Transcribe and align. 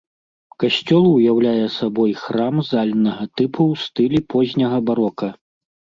Касцёл 0.61 1.03
уяўляе 1.09 1.67
сабой 1.79 2.11
храм 2.23 2.55
зальнага 2.71 3.23
тыпу 3.37 3.61
ў 3.75 3.85
стылі 3.85 4.19
позняга 4.37 4.79
барока. 4.89 5.29